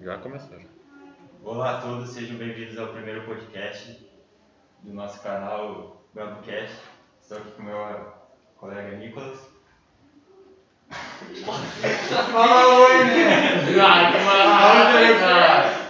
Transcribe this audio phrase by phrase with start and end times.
[0.00, 0.58] Já começou.
[0.58, 0.66] Já.
[1.44, 4.02] Olá a todos, sejam bem-vindos ao primeiro podcast
[4.82, 6.74] do nosso canal BamboCast.
[7.20, 8.12] Estou aqui com o meu
[8.56, 9.46] colega Nicolas.
[12.32, 13.58] Fala oi, né?
[13.78, 15.80] Ah, que maravilha!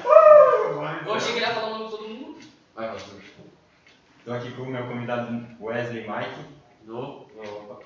[1.06, 2.38] Eu achei que ele ia falar o nome de todo mundo.
[2.74, 3.22] Vai, Arthur.
[4.18, 6.46] Estou aqui com o meu convidado Wesley Mike.
[6.84, 7.28] No?
[7.36, 7.84] Opa.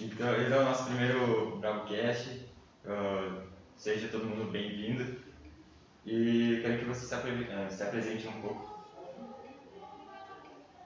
[0.00, 2.48] Então, esse é o nosso primeiro BravoCast.
[2.86, 3.53] Uh,
[3.84, 5.18] seja todo mundo bem-vindo.
[6.06, 8.82] E quero que você se, apre- eh, se apresente um pouco.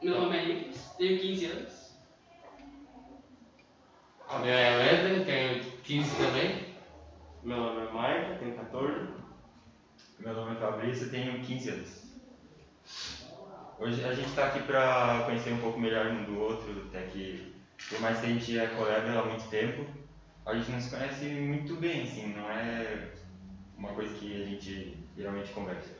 [0.02, 1.96] Meu nome é Nicolas, tenho 15 anos.
[4.28, 6.74] A minha é Wesley, tenho 15 também.
[7.44, 9.06] Meu nome é Maicon, tenho 14.
[10.18, 12.02] Meu nome é Fabrício, tenho 15 anos.
[13.78, 17.54] Hoje a gente está aqui para conhecer um pouco melhor um do outro, até que,
[17.90, 19.86] por mais que a gente é colega há muito tempo,
[20.48, 23.10] a gente não se conhece muito bem, assim, não é
[23.76, 25.94] uma coisa que a gente geralmente conversa.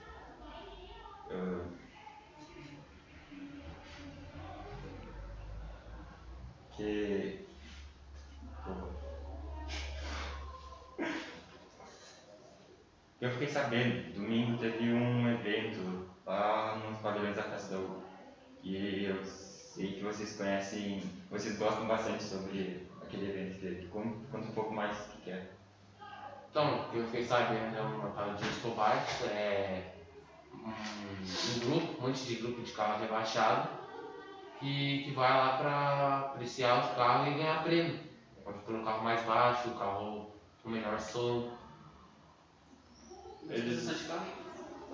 [1.31, 1.67] Ah,
[6.73, 7.47] que.
[13.21, 18.03] Eu fiquei sabendo, domingo teve um evento lá nos pavilhões da U.
[18.63, 23.89] E eu sei que vocês conhecem, vocês gostam bastante sobre aquele evento.
[23.89, 25.51] Con- Conta um pouco mais o que que é.
[26.51, 29.83] Então, o que eu fiquei sabendo é uma tal de Escobar, é
[30.55, 33.69] um, um grupo, um monte de grupo de carro rebaixado,
[34.59, 37.99] que, que vai lá para apreciar os carros e ganhar prêmio.
[38.45, 40.31] Pode pôr um carro mais baixo, um carro
[40.63, 41.51] com melhor som.
[43.49, 43.89] Eles,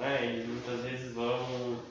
[0.01, 1.83] é, eles muitas vezes vão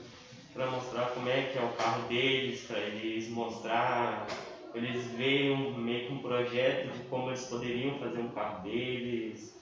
[0.53, 4.27] para mostrar como é que é o carro deles, para eles mostrar,
[4.73, 9.55] eles veem meio que um projeto de como eles poderiam fazer um carro deles.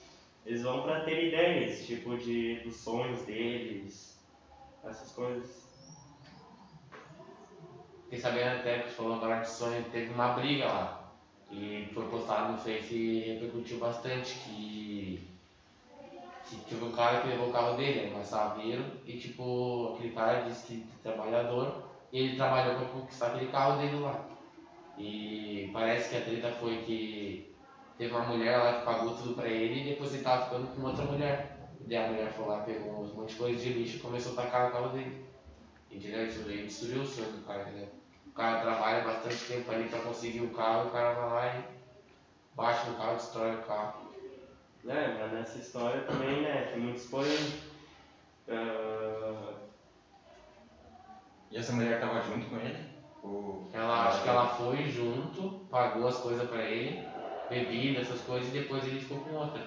[0.44, 4.18] Eles vão para ter ideias, tipo de dos sonhos deles,
[4.82, 5.62] essas coisas.
[8.04, 11.12] Fiquei sabendo até que falou agora de sonho, teve uma briga lá.
[11.50, 15.28] E foi postado no Face e repercutiu bastante que,
[16.46, 20.14] que teve um cara que levou o carro dele, era um saveiro, e tipo, aquele
[20.14, 24.31] cara disse que trabalhador, e ele trabalhou para conquistar aquele carro dele lá.
[25.02, 27.52] E parece que a treta foi que
[27.98, 30.86] teve uma mulher lá que pagou tudo pra ele e depois ele tava ficando com
[30.86, 31.58] outra mulher.
[31.80, 34.32] E daí a mulher foi lá, pegou um monte de coisa de lixo e começou
[34.32, 35.24] a tacar no carro dele.
[35.90, 36.26] Entendeu?
[36.26, 37.88] Isso daí destruiu o sonho do cara, entendeu?
[38.26, 41.64] O cara trabalha bastante tempo ali pra conseguir o carro, o cara vai lá e
[42.54, 44.12] bate no carro, destrói o carro.
[44.86, 47.36] É, mas nessa história também, né, tem muitos porém.
[48.48, 49.52] Ah,
[51.52, 52.91] E essa mulher tava junto com ele?
[53.72, 57.06] Ela, acho que ela foi junto, pagou as coisas pra ele,
[57.48, 59.62] bebida, essas coisas, e depois ele ficou com outra.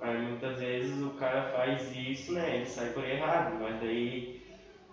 [0.00, 2.56] Aí muitas vezes o cara faz isso, né?
[2.56, 4.42] Ele sai por errado, mas daí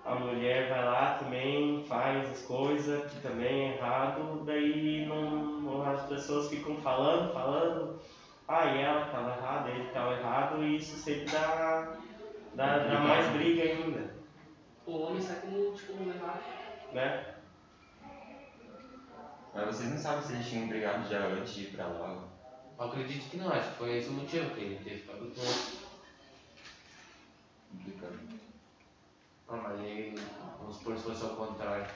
[0.05, 6.03] a mulher vai lá também, faz as coisas que também é errado, daí não, as
[6.03, 7.99] pessoas ficam falando, falando,
[8.47, 11.93] ah, e ela que tava errada, ele que tava errado, e isso sempre dá,
[12.53, 14.18] dá, dá mais briga ainda,
[14.89, 16.41] O homem sai como, tipo, levado.
[16.93, 17.35] né?
[19.53, 22.23] Mas vocês não sabem se eles tinham brigado já antes de ir pra lá.
[22.77, 25.25] Eu acredito que não, acho que foi esse o motivo que ele teve ficado com
[25.41, 25.89] outra.
[27.71, 28.19] Complicado.
[29.49, 30.15] Ah, mas aí,
[30.59, 31.85] vamos supor se fosse ao contrário.
[31.85, 31.89] É,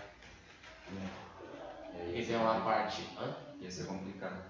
[2.03, 3.09] Porque ia tem uma parte.
[3.17, 3.35] Hã?
[3.59, 4.43] Ia ser complicado.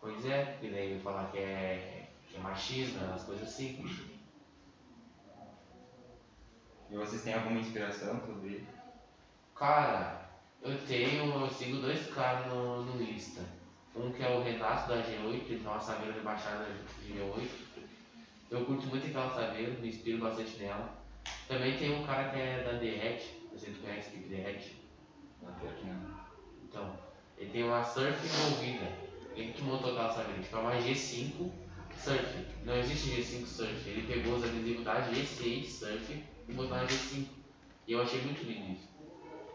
[0.00, 3.82] Pois é, porque daí falar que é, que é machismo, as coisas assim.
[6.90, 8.66] E vocês têm alguma inspiração sobre
[9.54, 10.30] Cara,
[10.62, 13.42] eu tenho, eu sigo dois caras no, no Insta.
[13.94, 16.66] Um que é o Renato da G8, ele tem uma saveira rebaixada
[17.06, 17.48] G8.
[18.50, 20.98] Eu curto muito aquela saveira, me inspiro bastante nela.
[21.46, 24.28] Também tem um cara que é da Derrete, não sei se tu conhece o que
[24.30, 24.76] Derrete.
[25.42, 26.20] Não, pior que não.
[26.64, 26.98] Então,
[27.36, 28.90] ele tem uma surf envolvida.
[29.36, 31.52] Ele que montou aquela saveira, tipo, é uma G5
[31.96, 32.46] surf.
[32.64, 33.88] Não existe G5 surf.
[33.88, 37.26] Ele pegou os adesivos da G6 surf e botou na G5.
[37.86, 38.88] E eu achei muito lindo isso.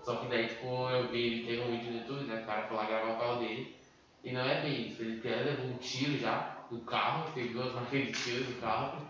[0.04, 2.42] Só que daí, tipo, eu vi, ele teve um vídeo no YouTube, né?
[2.42, 3.76] O cara foi lá gravar o carro dele.
[4.24, 5.02] E não é bem isso.
[5.02, 9.06] Ele até levou um tiro já no carro, pegou de tiro do carro.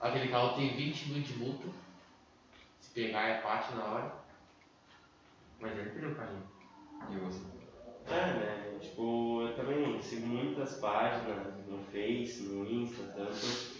[0.00, 1.68] Aquele carro tem 20 mil de multa.
[2.80, 4.14] Se pegar é parte na hora.
[5.60, 6.48] Mas ele perdeu o carrinho.
[7.10, 7.42] E você?
[8.06, 8.78] É, né?
[8.80, 13.79] Tipo, eu também sigo muitas páginas no Face, no Insta, tanto.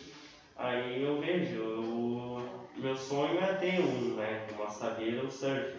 [0.60, 2.38] Aí eu vejo, o
[2.76, 4.46] meu sonho é ter um, né?
[4.52, 5.74] Uma sabedoria ou surf,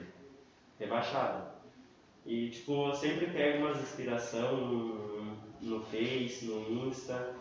[0.80, 1.51] rebaixada.
[2.25, 7.31] E tipo, eu sempre pego umas inspiração no, no Face, no Insta.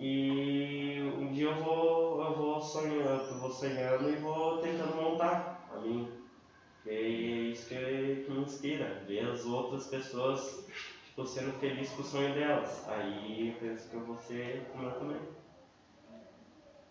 [0.00, 5.78] E um dia eu vou, eu vou sonhando, vou sonhando e vou tentando montar a
[5.78, 6.08] mim.
[6.84, 7.00] E é
[7.52, 10.66] isso que, que me inspira, ver as outras pessoas
[11.04, 12.88] tipo, sendo felizes com o sonho delas.
[12.88, 15.41] Aí eu penso que eu vou ser como eu também.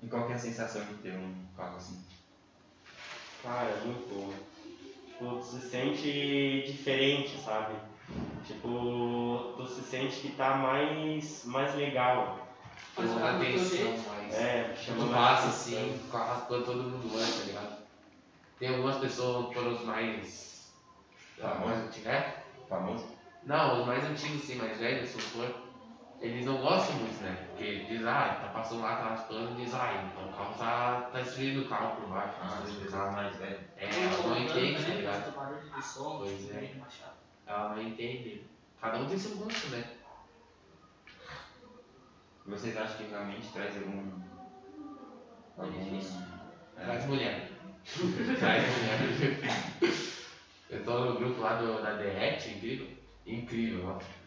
[0.01, 2.03] E qual que é a sensação de ter um carro assim?
[3.43, 4.33] Cara, é muito bom.
[5.05, 7.75] Tipo, tu se sente diferente, sabe?
[8.45, 12.47] Tipo, tu se sente que tá mais, mais legal.
[12.95, 14.33] Faz Uma uma atenção mais.
[14.33, 17.81] É, chama Tu mais passa assim, raspando todo mundo olha, tá ligado?
[18.59, 20.73] Tem algumas pessoas que foram os mais.
[21.39, 21.65] Famosos?
[21.65, 22.43] mais antigos, é?
[22.67, 23.05] Famoso?
[23.43, 25.60] Não, os mais antigos, sim, mais velhos, se for.
[26.21, 27.47] Eles não gostam muito, né?
[27.49, 31.19] Porque diz, ah, tá passando lá, tá raspando, diz, ah, então o carro tá, tá
[31.19, 33.11] destruindo o carro por baixo, Ah, pessoas carro.
[33.13, 33.59] mais velhas.
[33.77, 35.33] É, ela não entende, tá ligado?
[36.19, 36.71] Pois tipo, é.
[37.47, 38.45] Ela não entende.
[38.79, 39.83] Cada um tem seu gosto, né?
[42.45, 44.11] Vocês acham que realmente traz algum.
[45.57, 45.71] algum.
[45.71, 46.21] Benefício?
[46.75, 47.49] Traz É, mulher.
[48.39, 49.91] Traz mulher.
[50.69, 52.87] Eu tô no grupo lá do, da Derrete, incrível.
[53.25, 54.20] Incrível, ó.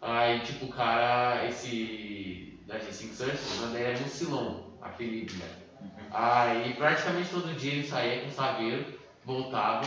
[0.00, 5.48] Aí, tipo, o cara, esse da G5 Surf, o nome dele é Mucilon, apelido, né?
[6.10, 9.86] Aí, praticamente todo dia ele saía com o saveiro, voltava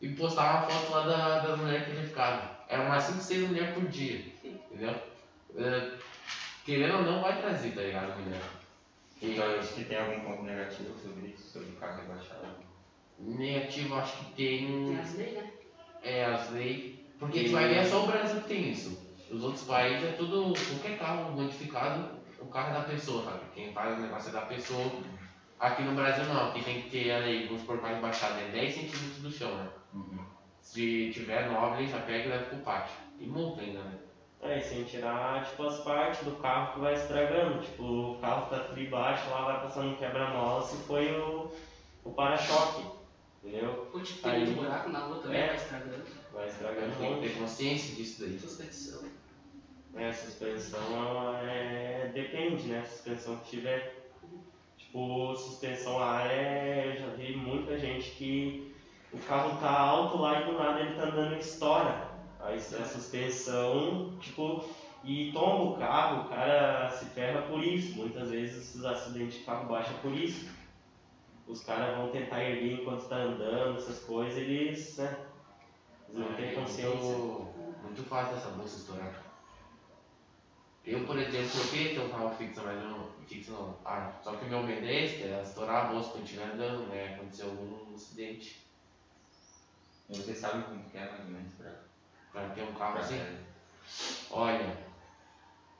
[0.00, 2.50] e postava uma foto lá da, das mulheres que tinha ficado.
[2.68, 4.94] Era umas 5, 6 mulheres por dia, entendeu?
[5.56, 5.90] É,
[6.64, 8.42] querendo ou não, vai trazer, tá ligado, mulher?
[9.22, 12.46] Então, eu acho que tem algum ponto negativo sobre isso, sobre o carro rebaixado.
[13.18, 14.86] Negativo, acho que tem.
[14.86, 15.50] Tem as leis, né?
[16.02, 16.94] É, as leis.
[17.18, 18.99] Porque tu vai ver, é só o Brasil que tem isso.
[19.30, 20.52] Os outros países é tudo.
[20.68, 23.40] Qualquer carro modificado, o carro é da pessoa, sabe?
[23.54, 24.90] Quem faz o negócio é da pessoa.
[25.58, 28.48] Aqui no Brasil não, aqui tem que ter a lei, vamos por mais baixada, é
[28.48, 29.68] 10 centímetros do chão, né?
[30.62, 32.94] Se tiver 9, ele já pega e leva pro pátio.
[33.18, 33.98] E multa ainda, né?
[34.42, 37.62] É, e sem tirar, tipo, as partes do carro que vai estragando.
[37.62, 41.50] Tipo, o carro tá tudo embaixo, lá vai passando um quebra-mola se foi o,
[42.04, 42.86] o para-choque.
[43.44, 43.90] Entendeu?
[43.92, 45.46] Ou tipo, tem Aí- muito buraco na rua também, É.
[45.48, 46.04] vai estragando.
[46.32, 48.38] Vai estragando Tem que ter consciência disso daí.
[48.38, 49.02] Suspensão.
[49.96, 52.10] É, suspensão ela é.
[52.14, 52.84] depende, né?
[52.84, 54.10] Suspensão que tiver.
[54.76, 56.92] Tipo, suspensão a ar é.
[56.92, 58.74] Eu já vi muita gente que
[59.12, 62.08] o carro tá alto lá e do nada ele tá andando e estoura.
[62.40, 64.64] Aí a suspensão, tipo,
[65.04, 67.96] e tomba o carro, o cara se ferra por isso.
[67.96, 70.48] Muitas vezes os acidentes de carro baixo é por isso.
[71.46, 75.16] Os caras vão tentar erguer enquanto está andando, essas coisas, eles, né?
[76.08, 76.94] Eles não É consciência.
[76.96, 77.48] muito,
[77.82, 79.29] muito fácil essa bolsa estourar.
[80.86, 83.10] Eu, por exemplo, eu queria ter um carro fixo, mas não.
[83.26, 83.76] Fixo não.
[83.84, 87.14] Ah, só que o meu esse, é estourar a bolsa quando estiver andando, né?
[87.14, 88.60] Acontecer algum acidente.
[90.08, 91.72] E você sabe como que é mais ou menos pra.
[92.32, 93.20] Pra ter um carro pra assim.
[94.30, 94.76] Olha,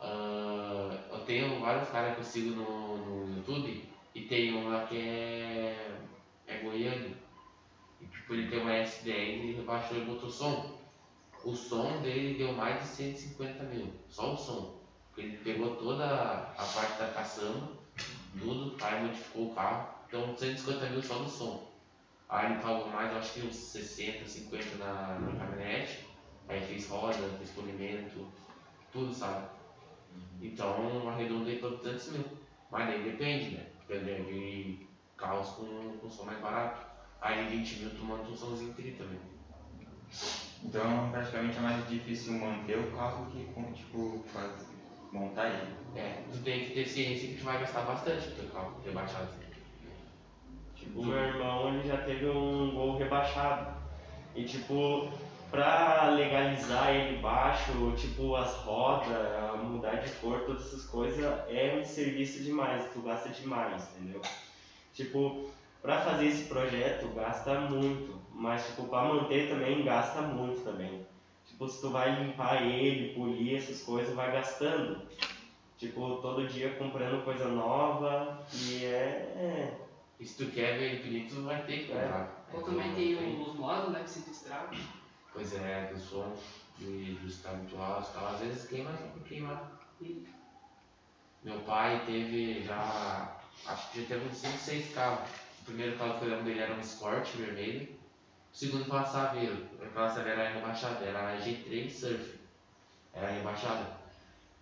[0.00, 4.86] ah, eu tenho vários caras que eu sigo no, no YouTube e tem um lá
[4.86, 5.98] que é,
[6.46, 7.16] é goiano.
[8.00, 10.78] E tipo, ele tem uma S10 e rebaixou e botou som.
[11.44, 14.79] O som dele deu mais de 150 mil, só o som.
[15.20, 17.68] Ele pegou toda a parte da caçamba,
[18.38, 21.70] tudo, aí modificou o carro, então 150 mil só no som.
[22.28, 26.06] Aí ele pagou mais, acho que uns 60, 50 na, na caminhonete.
[26.48, 28.26] Aí fez roda, fez polimento,
[28.92, 29.46] tudo, sabe?
[30.40, 32.24] Então arredondei para 200 mil.
[32.70, 33.66] Mas daí depende, né?
[33.88, 36.86] Vi carros com, com som mais barato.
[37.20, 39.20] Aí 20 mil monta um somzinho 30 mil.
[40.62, 44.24] Então, praticamente é mais difícil manter o carro que, tipo,
[45.12, 45.74] faz- montar ele.
[45.96, 49.28] É, tu tem que ter ciência que tu vai gastar bastante pro teu carro rebaixado.
[50.76, 53.74] Tipo, o meu irmão ele já teve um gol rebaixado.
[54.34, 55.08] E tipo,
[55.50, 61.84] pra legalizar ele baixo, tipo as rodas, mudar de cor, todas essas coisas, é um
[61.84, 64.22] serviço demais, tu gasta demais, entendeu?
[64.94, 65.50] Tipo,
[65.82, 71.04] pra fazer esse projeto gasta muito, mas tipo, pra manter também gasta muito também.
[71.60, 75.06] Tipo, se tu vai limpar ele, polir essas coisas, vai gastando.
[75.76, 79.80] Tipo, todo dia comprando coisa nova e é- é
[80.18, 81.96] E se tu quer ver infinito, tu vai ter que É.
[81.96, 82.46] comprar.
[82.54, 84.70] Ou É, também não tem os modos, né, que sempre estragam.
[85.34, 86.34] Pois é, do som,
[86.78, 88.26] de, do tal.
[88.28, 88.92] às vezes queima
[89.28, 89.70] queimar.
[91.42, 93.34] Meu pai teve já,
[93.66, 95.28] acho que já teve uns 5, 6 carros.
[95.60, 97.99] O primeiro carro que eu lembro dele era um Escort vermelho.
[98.52, 99.68] O segundo uma Saveiro.
[99.80, 102.40] Aquela Saveiro era rebaixada, era a G3 Surf.
[103.12, 103.98] Era rebaixada.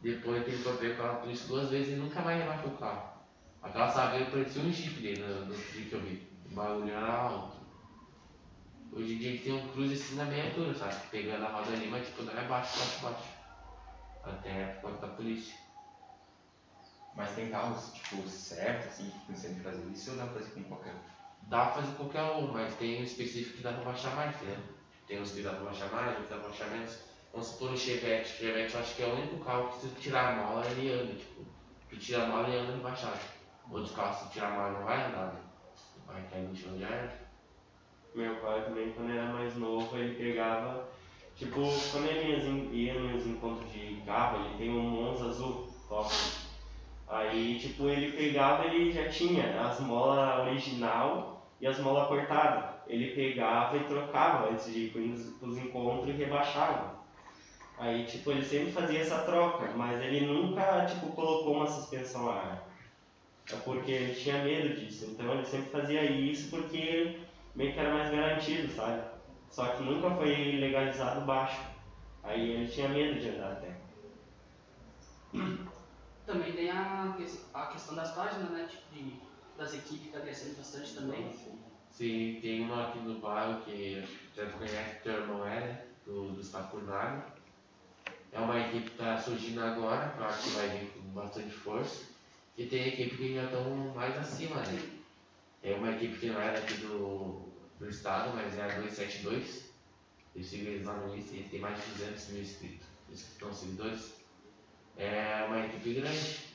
[0.01, 3.19] Depois que ele foi pego pela polícia duas vezes e nunca mais rebaixou o carro.
[3.63, 6.29] Aquela Saveiro parecia um Jeep dele no, no vídeo que eu vi.
[6.51, 7.59] O bagulho era alto.
[8.93, 10.95] Hoje em dia tem um cruze assim na meia altura, sabe?
[11.11, 13.29] Pegando a roda ali, mas tipo, não é baixo, baixo, baixo.
[14.25, 15.55] Até por conta da polícia.
[17.15, 20.63] Mas tem carros, tipo, certo, assim, que conseguem fazer isso ou dá pra fazer com
[20.65, 20.95] qualquer?
[21.49, 24.57] Dá pra fazer qualquer um, mas tem um específico que dá pra baixar mais, né?
[25.07, 26.99] Tem uns que dá pra baixar mais, outros dá pra baixar menos.
[27.33, 28.35] Vamos supor o Chevette.
[28.35, 30.93] O Chevette eu acho que é o único carro que se tirar a mola ele
[30.93, 31.47] anda, tipo.
[31.89, 33.19] Tu tira a mola e anda rebaixado.
[33.71, 35.41] Outros carros se tirar a mola não vai andar, né?
[36.07, 37.29] Vai cair no chão já era.
[38.15, 40.87] Meu pai também, quando era mais novo, ele pegava.
[41.35, 41.61] Tipo,
[41.93, 46.15] quando ele ia nos encontros de carro, ele tem um Monza azul, top.
[47.07, 52.77] Aí, tipo, ele pegava, ele já tinha as molas original e as molas cortadas.
[52.87, 54.93] Ele pegava e trocava antes de ir
[55.39, 56.99] pros encontros e rebaixava.
[57.79, 62.35] Aí, tipo, ele sempre fazia essa troca, mas ele nunca, tipo, colocou uma suspensão a
[62.35, 62.69] ar.
[63.53, 65.07] É porque ele tinha medo disso.
[65.11, 67.21] Então ele sempre fazia isso porque
[67.55, 69.03] meio que era mais garantido, sabe?
[69.51, 71.61] Só que nunca foi legalizado baixo.
[72.23, 73.77] Aí ele tinha medo de andar até.
[76.27, 77.15] Também tem a,
[77.55, 78.67] a questão das páginas, né?
[78.69, 79.21] Tipo, de,
[79.59, 81.37] das equipes que tá crescendo bastante também.
[81.91, 85.85] Sim, tem uma aqui no bairro que já conhece, teu irmão é?
[86.07, 87.33] Do, do Sapurnado.
[88.31, 92.07] É uma equipe que está surgindo agora, eu acho que vai vir com bastante força.
[92.57, 95.01] E tem equipe que já estão mais acima, né?
[95.61, 97.49] Tem uma equipe que não é daqui do,
[97.81, 99.73] do estado, mas é a 272.
[100.37, 104.13] Eu sigo eles lá no Insta, eles têm mais de 200 mil inscritos, inscritos seguidores.
[104.97, 106.49] É uma equipe grande.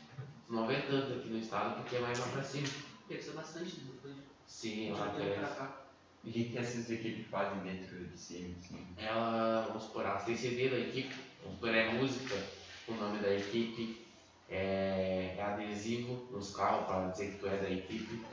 [0.50, 2.68] Não vê tanto aqui no estado porque é mais lá pra cima.
[3.14, 5.40] Cresceu bastante depois de Sim, cresce.
[5.40, 5.78] cá.
[6.24, 8.88] E o que, que essas equipes fazem dentro de si, assim?
[8.98, 12.44] ela, vamos supor, ela tem CD da equipe, vamos supor, é música,
[12.88, 14.08] o nome da equipe,
[14.50, 18.26] é, é adesivo nos carros para dizer que tu é da equipe,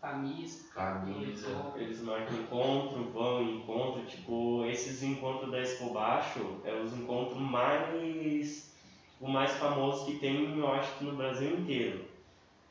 [0.00, 1.72] Camisa, camisa.
[1.76, 7.38] Eles marcam encontro, vão em encontro, tipo, esses encontros da Expo Baixo é os encontros
[7.38, 8.70] mais,
[9.18, 12.13] o mais famosos que tem, eu acho que no Brasil inteiro.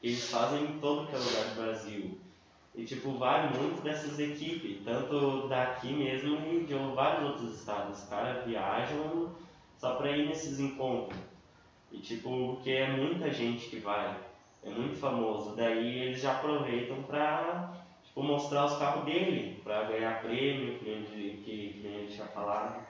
[0.04, 2.18] Eles fazem em todo que é lugar do Brasil.
[2.76, 8.00] E tipo, vai muito dessas equipes, tanto daqui mesmo e de vários outros estados.
[8.00, 9.32] Os caras viajam
[9.78, 11.18] só pra ir nesses encontros.
[11.90, 14.20] E tipo, porque é muita gente que vai,
[14.64, 15.56] é muito famoso.
[15.56, 21.74] Daí eles já aproveitam pra tipo, mostrar os carros dele, pra ganhar prêmio, que que,
[21.80, 22.84] que ele tinha falado.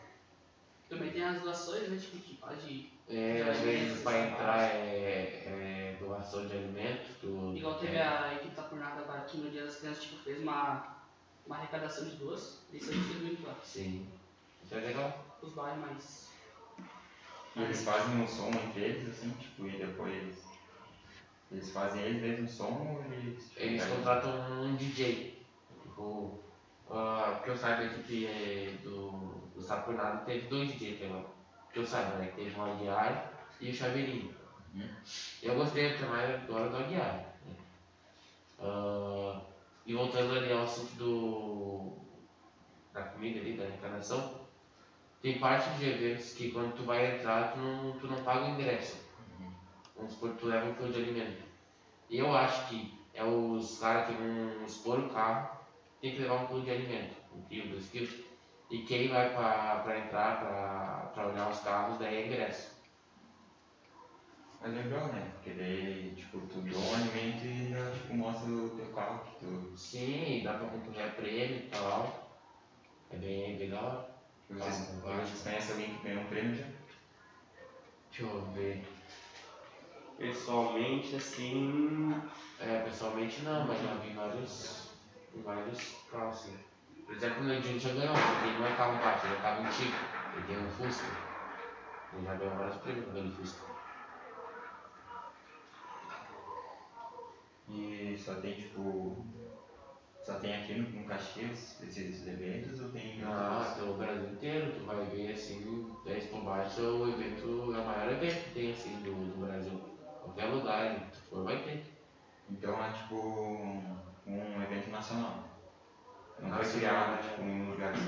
[0.90, 1.98] Também tem as doações, né?
[1.98, 2.93] Tipo, que pode.
[3.10, 8.34] É, às vezes para entrar é, é doação de alimentos, tu, Igual teve é, a
[8.36, 10.98] equipe da Purnada agora aqui no Dia das Crianças, tipo, fez uma,
[11.46, 12.60] uma arrecadação de doce.
[12.72, 13.56] Isso a gente fez muito lá.
[13.64, 14.08] Sim,
[14.64, 15.38] isso é legal.
[15.42, 16.34] Os bairros mais.
[17.56, 20.44] E eles fazem um som entre eles, assim, tipo, e depois.
[21.52, 23.50] Eles fazem eles mesmos som ou eles.
[23.50, 25.46] tipo, Eles contratam um DJ,
[25.84, 26.40] tipo,
[26.90, 29.12] ah, que eu saiba a equipe é, do,
[29.54, 31.26] do Sapurnado teve dois DJs até agora.
[31.74, 32.32] Que eu saiba, né?
[32.36, 34.34] Teve o Aguiar e o Chaveirinho.
[34.74, 34.90] Uhum.
[35.42, 37.36] Eu gostei até mais agora do Aguiar.
[37.46, 37.56] Né?
[38.60, 39.42] Ah,
[39.86, 41.98] e voltando ali ao assunto do,
[42.94, 44.42] da comida ali, da arrecadação,
[45.22, 48.50] tem parte de eventos que quando tu vai entrar, tu não, tu não paga o
[48.50, 48.98] ingresso.
[49.96, 51.44] Vamos supor que tu leva um quilo de alimento.
[52.10, 55.58] E eu acho que é os caras que vão expor o carro,
[56.02, 58.33] tem que levar um quilo de alimento, um quilo, dois quilos.
[58.74, 62.72] E quem vai pra, pra entrar, pra, pra olhar os carros, daí é ingresso.
[64.60, 65.32] Mas é legal, né?
[65.36, 69.46] Porque daí, tipo, tu doa um alimento e já, tipo, mostra o teu carro que
[69.46, 69.78] tu.
[69.78, 72.40] Sim, dá pra concorrer prêmio e tal.
[73.12, 74.10] É bem, bem da hora.
[74.50, 76.66] Vocês, Ah, vocês conhecem alguém que ganhou um prêmio já?
[78.10, 78.88] Deixa eu ver.
[80.18, 82.20] Pessoalmente, assim,
[82.60, 84.90] É, pessoalmente não, mas já vi vários,
[85.44, 86.73] vários carros assim.
[87.06, 89.66] Por exemplo, o Nedinho já ganhou, porque ele não é carro baixo, ele é carro
[89.66, 89.94] antigo.
[90.36, 91.06] Ele tem um Fusca.
[92.14, 93.66] Ele já ganhou vários prêmios com aquele Fusca.
[97.70, 99.26] E só tem, tipo.
[100.22, 103.74] Só tem aqui no, no Caxias esses eventos ou tem em Ah, outros?
[103.76, 108.10] pelo Brasil inteiro, tu vai ver assim, 10 por baixo, o evento é o maior
[108.10, 109.82] evento que tem assim do, do Brasil.
[110.22, 111.84] Qualquer lugar que tu for vai ter.
[112.50, 113.16] Então é tipo
[114.26, 115.53] um evento nacional.
[116.44, 117.22] Não foi criado né?
[117.22, 118.04] tipo, em um lugar só.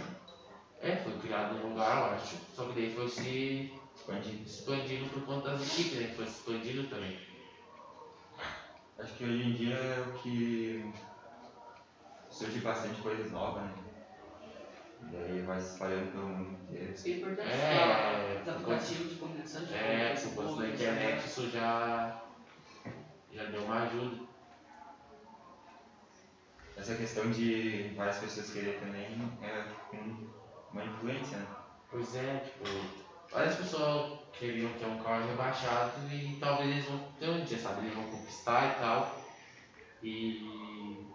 [0.82, 2.38] É, foi criado num lugar, eu acho.
[2.54, 4.44] Só que daí foi se expandido.
[4.44, 6.14] expandindo por conta das equipes, né?
[6.16, 7.20] Foi se expandindo também.
[9.00, 10.94] Acho que hoje em dia é o que
[12.30, 13.74] surge bastante coisas novas, né?
[15.12, 16.94] Daí vai se espalhando pelo mundo inteiro.
[16.94, 17.50] Isso é importante.
[17.50, 22.22] É, Os aplicativos de comunicação, tipo, É, por Facebook, conta da internet isso já,
[23.32, 24.35] já deu uma ajuda.
[26.78, 29.06] Essa questão de várias pessoas querer também
[29.42, 29.66] é
[30.72, 31.48] uma influência, né?
[31.90, 32.66] Pois é, tipo,
[33.32, 37.86] várias pessoas queriam ter um carro rebaixado e talvez eles vão ter um dia, sabe?
[37.86, 39.20] Eles vão conquistar e tal.
[40.04, 41.06] E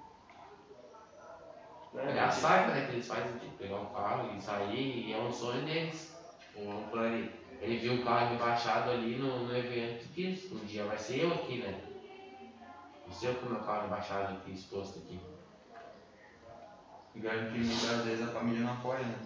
[1.93, 2.17] Né?
[2.17, 5.19] é a saga né, que eles fazem de pegar um carro e sair, e é
[5.19, 6.17] um sonho deles.
[6.39, 7.31] Tipo, por ali.
[7.61, 11.35] Ele viu o carro rebaixado ali no, no evento que um dia vai ser eu
[11.35, 11.79] aqui, né?
[13.23, 15.19] Eu com o meu carro rebaixado aqui, exposto aqui.
[17.15, 19.19] E garanto que muitas vezes a família não apoia, né?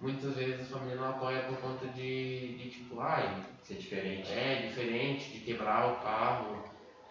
[0.00, 4.30] Muitas vezes a família não apoia por conta de, de tipo, ai, Ser diferente.
[4.30, 6.64] é diferente, de quebrar o carro.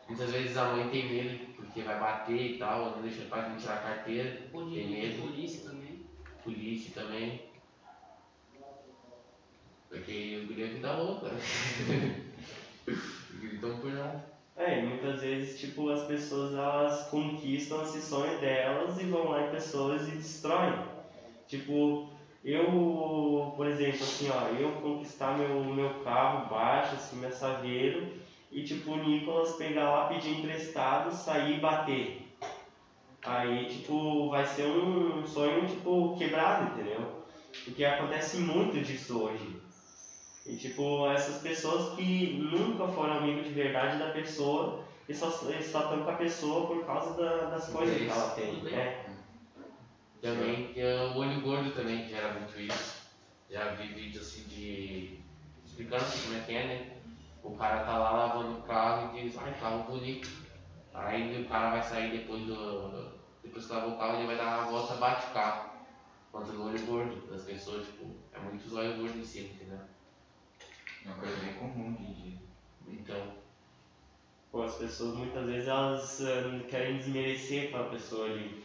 [0.08, 3.58] Muitas vezes a mãe tem medo porque vai bater e tal, não deixa quase não
[3.58, 6.06] tirar a carteira, Ou tem medo, polícia também.
[6.44, 7.42] polícia também.
[9.90, 11.28] Porque os guri é vida louca.
[12.86, 14.26] Os guri estão por nada.
[14.58, 19.48] É, e muitas vezes, tipo, as pessoas elas conquistam esse sonho delas e vão lá
[19.48, 20.78] em pessoas e destroem.
[21.48, 22.10] Tipo,
[22.44, 28.12] eu, por exemplo, assim, ó, eu conquistar meu, meu carro baixo, assim, meu saveiro,
[28.52, 32.22] e tipo, o Nicolas pegar lá, pedir emprestado, sair e bater.
[33.26, 37.24] Aí, tipo, vai ser um sonho, tipo, quebrado, entendeu?
[37.64, 39.64] Porque acontece muito disso hoje.
[40.46, 46.04] E tipo, essas pessoas que nunca foram amigos de verdade da pessoa e só estão
[46.04, 48.64] com a pessoa por causa da- das coisas que ela tem.
[48.64, 49.06] né?
[50.22, 53.04] Também tem o olho gordo também, que gera muito isso.
[53.50, 55.20] Já vi vídeos assim de.
[55.66, 56.92] explicando assim como é que é, né?
[57.44, 60.30] O cara tá lá lavando o carro e diz, ai, carro bonito.
[60.94, 63.12] Aí o cara vai sair depois do.
[63.44, 65.74] Depois que lavou o carro, ele vai dar uma volta, bate o carro.
[66.32, 69.80] Contra o olho gordo das pessoas, tipo, é muito olho gordo em cima, entendeu?
[71.06, 72.38] É uma coisa bem comum dia.
[72.88, 73.34] Então,
[74.54, 78.64] Pô, as pessoas muitas vezes elas eh, querem desmerecer aquela pessoa ali.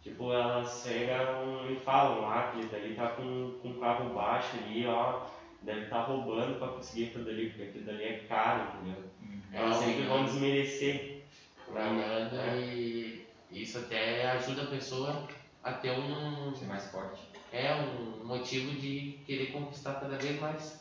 [0.00, 4.86] Tipo, elas chegam e falam, ah, aquele dali tá com, com um carro baixo ali,
[4.86, 5.22] ó,
[5.62, 9.10] deve estar tá roubando pra conseguir aquilo dali, porque aquilo dali é caro, entendeu?
[9.52, 11.24] Elas sempre vão desmerecer.
[11.66, 12.56] trabalhando É.
[12.56, 15.28] e isso até ajuda a pessoa
[15.64, 16.54] a ter um.
[16.54, 17.20] Ser mais forte.
[17.52, 20.80] É um motivo de querer conquistar cada vez mais.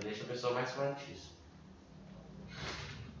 [0.00, 1.39] Deixa a pessoa mais forte isso.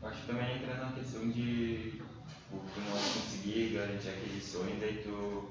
[0.02, 2.04] Acho que também entra na questão de tipo,
[2.50, 5.50] tu não conseguir garantir aquele sonho, daí tu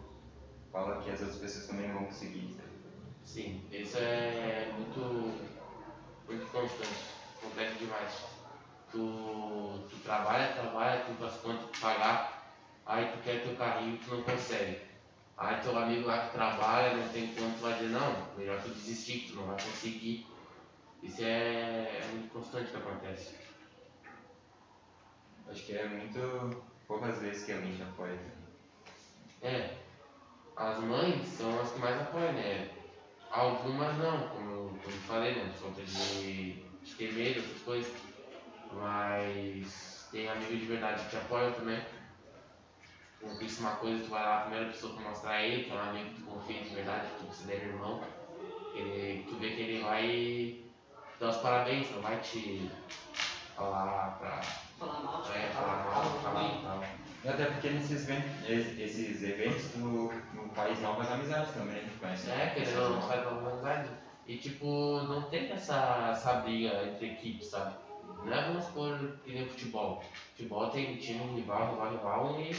[0.72, 2.56] fala que as outras pessoas também vão conseguir.
[2.56, 2.70] sabe?
[3.24, 5.00] Sim, isso é muito,
[6.28, 7.06] muito constante,
[7.40, 8.24] complexo demais.
[8.92, 8.98] Tu,
[9.88, 12.54] tu trabalha, trabalha, tuas contas pra pagar,
[12.88, 14.80] aí tu quer teu carrinho e tu não consegue.
[15.38, 18.70] Aí teu amigo lá que trabalha, não tem quanto, tu vai dizer, não, melhor tu
[18.70, 20.26] desistir, tu não vai conseguir.
[21.04, 23.49] Isso é, é muito constante que acontece.
[25.50, 28.40] Acho que é muito poucas vezes que alguém te apoia também.
[29.42, 29.78] É,
[30.56, 32.70] as mães são as que mais apoiam, né?
[33.32, 35.52] Algumas não, como, como eu falei, né?
[35.54, 37.94] Por conta de, de ter medo, essas coisas.
[38.74, 41.82] Mas tem amigos de verdade que te apoiam também.
[43.22, 45.76] Conquista uma coisa, tu vai lá, a primeira pessoa pra mostrar a ele, que é
[45.76, 48.02] um amigo que tu confia de verdade, que tu considera irmão.
[48.76, 50.66] Ele, tu vê que ele vai
[51.20, 52.70] dar os parabéns, não vai te
[53.60, 54.42] falar pra
[54.80, 56.90] Falar mal, é, falar mal, falar.
[57.22, 58.08] E Até porque nesses
[58.48, 63.28] esses eventos tu, tu faz novas amizades também, tu conhece É, querendo ou não, faz
[63.28, 63.90] uma amizade.
[64.26, 67.76] E tipo, não tem essa, essa briga entre equipes, sabe?
[68.24, 70.02] Não é vamos supor que nem futebol.
[70.32, 72.56] Futebol tem time rival, rival, rival e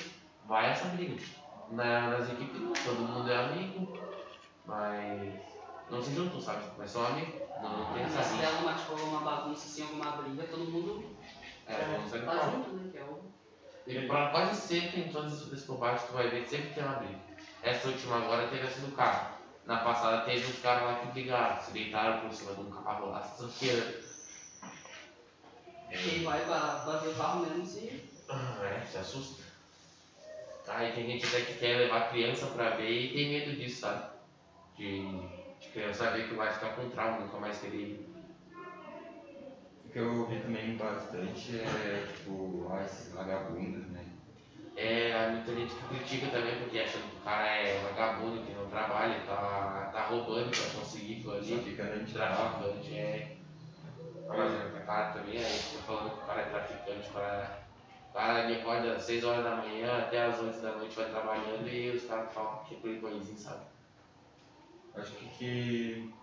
[0.47, 1.17] vai essa briga.
[1.71, 3.97] Na, nas equipes não, todo mundo é amigo,
[4.67, 5.33] mas
[5.89, 6.65] não se juntam, sabe?
[6.77, 7.50] Mas são amigos.
[7.63, 8.51] Não, não tem Mas essa se briga.
[8.51, 11.17] der uma, tipo, uma bagunça, assim, alguma briga, todo mundo
[11.67, 11.75] É,
[12.09, 12.91] sair tá junto, né?
[12.91, 13.21] Que é o...
[13.87, 16.97] E pra quase sempre em todos esses combates tu vai ver que sempre tem uma
[16.97, 17.19] briga.
[17.63, 19.35] Essa última agora teve essa do carro.
[19.67, 23.11] Na passada teve uns caras lá que brigaram, se deitaram por cima de um carro
[23.11, 24.03] lá, só que
[25.91, 28.09] Quem vai fazer o carro mesmo se...
[28.29, 29.43] Ah, é, se assusta.
[30.69, 34.05] Aí tem gente até que quer levar criança pra ver e tem medo disso, sabe?
[34.77, 38.11] De, de criança ver que vai ficar com trauma, nunca mais querer ir.
[39.85, 44.05] O que eu vi também bastante é, tipo, ah, esses vagabundos, né?
[44.77, 48.55] É, há muita gente que critica também porque acha que o cara é vagabundo, que
[48.55, 51.55] não trabalha, tá, tá roubando pra conseguir aquilo Só ali.
[51.55, 52.65] andando de carro.
[52.65, 53.37] Traficante é.
[54.29, 57.61] Mas é cara também, aí fica falando que o cara é traficante, o cara.
[58.11, 61.11] O cara ele acorda às 6 horas da manhã até às 8 da noite vai
[61.11, 63.61] trabalhando e os caras falam que é playboyzinho, sabe?
[64.97, 66.15] Acho que o que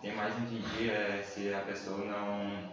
[0.00, 2.72] tem mais dia é se a pessoa não,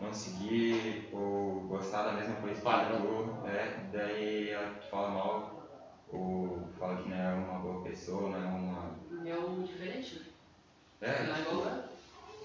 [0.00, 3.00] não seguir ou gostar da mesma coisa que Padrão.
[3.00, 5.60] tu, é, daí ela fala mal
[6.12, 8.90] ou fala que não é uma boa pessoa, não é uma.
[9.26, 10.22] É o diferente,
[11.00, 11.08] né?
[11.08, 11.84] É, Não é tipo, igual, né?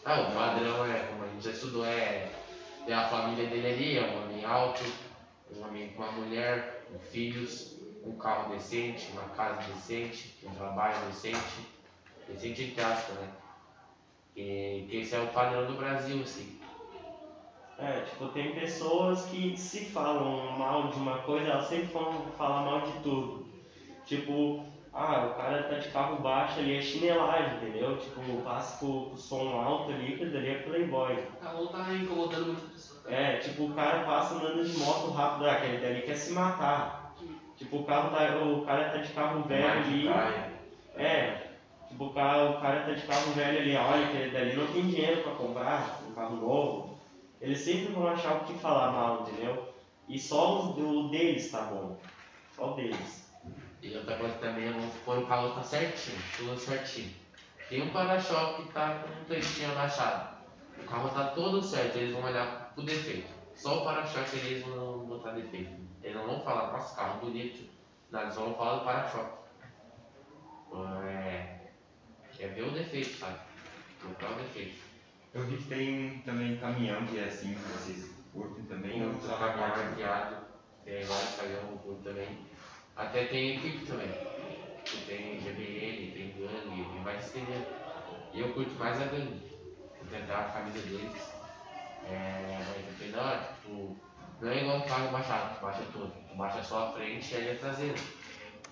[0.05, 2.31] Ah, o padrão é, como a gente já estudou, é,
[2.87, 4.83] é a família dele ali, é um homem alto,
[5.51, 7.74] um homem com uma mulher, com filhos,
[8.05, 11.67] um carro decente, uma casa decente, um trabalho decente,
[12.27, 13.29] decente entre aspas, né?
[14.35, 16.59] E que esse é o padrão do Brasil, assim.
[17.77, 22.61] É, tipo, tem pessoas que se falam mal de uma coisa, elas sempre vão falar
[22.61, 23.45] mal de tudo.
[24.05, 24.63] Tipo,
[24.93, 27.97] ah, o cara tá de carro baixo ali, é chinelagem, entendeu?
[27.97, 31.13] Tipo, passa com o som alto ali, que dali é playboy.
[31.13, 33.01] O calor tá incomodando muita pessoa.
[33.01, 33.11] Tá?
[33.11, 37.04] É, tipo, o cara passa andando de moto rápido, ah, aquele dali quer se matar.
[37.57, 40.09] Tipo, o, carro tá, o cara tá de carro velho ali.
[40.95, 41.47] É,
[41.87, 44.87] tipo, o cara, o cara tá de carro velho ali, olha, aquele dali não tem
[44.87, 46.99] dinheiro pra comprar um carro novo.
[47.39, 49.73] Eles sempre vão achar o que falar mal, entendeu?
[50.07, 51.97] E só o, o deles tá bom.
[52.55, 53.25] Só o deles.
[53.81, 57.13] E outra coisa também, vamos supor, o carro tá certinho, tudo certinho.
[57.69, 60.35] Tem um para-choque que tá com um trechinho abaixado.
[60.79, 63.29] O carro tá todo certo, eles vão olhar pro defeito.
[63.55, 65.71] Só o para-choque eles vão botar defeito.
[66.05, 67.67] Eles não vão falar, nossa, carro bonito.
[68.11, 69.37] Não, eles vão falar do para-choque.
[71.03, 71.71] É,
[72.39, 73.39] é ver o defeito, sabe?
[73.99, 74.85] Procurar o defeito.
[75.33, 79.01] Eu vi que tem também caminhão que é assim, que vocês curtem também.
[79.19, 79.85] Só trabalho caminhão?
[79.87, 80.35] marqueado,
[80.85, 82.37] tem vários caminhões no curto também.
[82.95, 84.09] Até tem equipe também.
[84.85, 87.65] Que Tem GBN, tem gangue, tem mais entendeu?
[88.31, 89.41] E eu curto mais a gangue.
[89.97, 91.33] Vou tentar a camisa deles.
[92.07, 93.97] É, mas é bem da hora, tipo,
[94.41, 96.13] não é igual um carro baixado, baixa tudo.
[96.29, 97.97] Tu baixa só a frente e aí a traseira.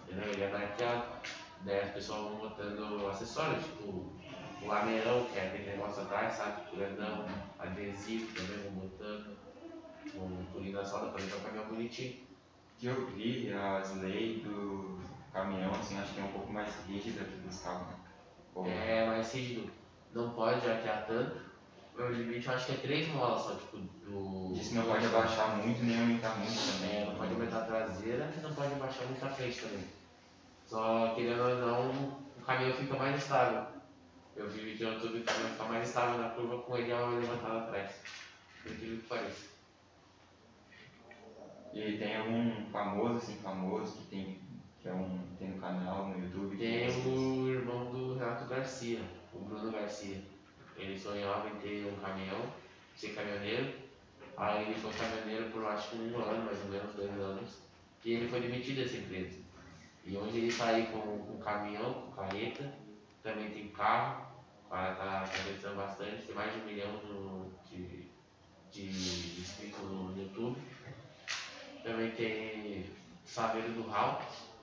[0.03, 0.31] Entendeu?
[0.31, 1.05] Ele é marqueado.
[1.61, 4.13] Daí as pessoas vão botando acessórios, tipo
[4.61, 6.75] o lameirão, que é aquele negócio atrás, sabe?
[6.75, 7.25] Grandão,
[7.59, 9.37] adesivo também vão botando.
[10.13, 12.27] Vão polindo a solda pra deixar o caminhão bonitinho.
[12.77, 14.99] Que eu vi, as leis do
[15.31, 17.95] caminhão, assim, acho que é um pouco mais rígida que dos carros, né?
[18.65, 19.71] É mais rígido,
[20.13, 21.52] não pode arquear tanto.
[21.95, 24.53] O limite eu acho que é 3 molas só, tipo, do.
[24.59, 26.97] Que não pode abaixar muito nem aumentar muito também.
[26.97, 29.85] É, não pode aumentar a traseira e não pode abaixar muito a frente também.
[30.65, 31.91] Só querendo ou não,
[32.37, 33.67] o caminhão fica mais estável.
[34.35, 37.57] Eu vi vídeo no YouTube, o caminhão fica mais estável na curva com ele levantado
[37.59, 37.91] atrás.
[38.63, 39.53] Por incrível que pareça.
[41.73, 44.39] E tem algum famoso, assim, famoso que tem,
[44.79, 46.55] que é um, tem no canal, no YouTube?
[46.55, 49.01] que Tem o irmão do Renato Garcia,
[49.33, 50.32] o Bruno Garcia.
[50.77, 52.41] Ele sonhava em ter um caminhão,
[52.95, 53.73] ser caminhoneiro.
[54.37, 57.59] Aí ele foi caminhoneiro por acho que um ano, mais ou menos, dois anos.
[58.03, 59.39] E ele foi demitido dessa empresa.
[60.05, 62.73] E hoje ele está aí com, com caminhão, com carreta,
[63.21, 64.25] também tem carro,
[64.65, 65.23] o cara tá,
[65.61, 68.09] tá bastante, tem mais de um milhão no- de,
[68.71, 70.59] de inscritos no YouTube.
[71.83, 72.85] Também tem
[73.25, 74.19] Saveiro do Raul,